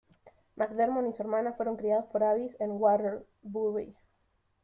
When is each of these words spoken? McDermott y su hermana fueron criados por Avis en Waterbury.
McDermott 0.55 1.07
y 1.07 1.13
su 1.13 1.21
hermana 1.21 1.53
fueron 1.53 1.77
criados 1.77 2.05
por 2.07 2.23
Avis 2.23 2.57
en 2.59 2.71
Waterbury. 2.71 3.93